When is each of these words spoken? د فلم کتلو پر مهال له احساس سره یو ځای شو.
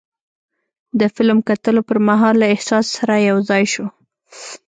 د 0.99 1.01
فلم 1.15 1.39
کتلو 1.47 1.81
پر 1.89 1.97
مهال 2.07 2.35
له 2.41 2.47
احساس 2.55 2.85
سره 2.97 3.13
یو 3.29 3.37
ځای 3.49 3.63
شو. 3.73 3.85